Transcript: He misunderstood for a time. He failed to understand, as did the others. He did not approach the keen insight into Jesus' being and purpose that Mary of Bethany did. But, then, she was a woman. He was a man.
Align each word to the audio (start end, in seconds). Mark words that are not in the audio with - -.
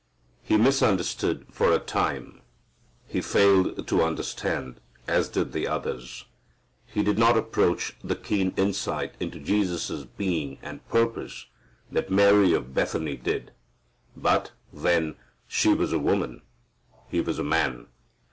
He 0.41 0.57
misunderstood 0.57 1.45
for 1.51 1.71
a 1.71 1.77
time. 1.77 2.41
He 3.05 3.21
failed 3.21 3.87
to 3.87 4.01
understand, 4.01 4.79
as 5.07 5.29
did 5.29 5.51
the 5.51 5.67
others. 5.67 6.25
He 6.87 7.03
did 7.03 7.19
not 7.19 7.37
approach 7.37 7.95
the 8.03 8.15
keen 8.15 8.51
insight 8.57 9.13
into 9.19 9.39
Jesus' 9.39 10.05
being 10.05 10.57
and 10.63 10.83
purpose 10.89 11.45
that 11.91 12.09
Mary 12.09 12.51
of 12.51 12.73
Bethany 12.73 13.15
did. 13.15 13.51
But, 14.17 14.53
then, 14.73 15.17
she 15.47 15.71
was 15.71 15.93
a 15.93 15.99
woman. 15.99 16.41
He 17.11 17.21
was 17.21 17.37
a 17.37 17.43
man. 17.43 17.85